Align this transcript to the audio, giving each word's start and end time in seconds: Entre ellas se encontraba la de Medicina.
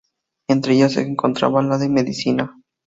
Entre 0.49 0.73
ellas 0.73 0.93
se 0.93 1.01
encontraba 1.01 1.61
la 1.61 1.77
de 1.77 1.87
Medicina. 1.87 2.57